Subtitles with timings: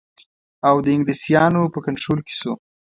[0.67, 2.51] اَوَد د انګلیسیانو په کنټرول کې شو.